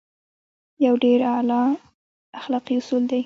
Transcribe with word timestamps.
يو 0.85 0.93
ډېر 1.03 1.19
اعلی 1.33 1.63
اخلاقي 2.39 2.75
اصول 2.81 3.03
دی. 3.11 3.19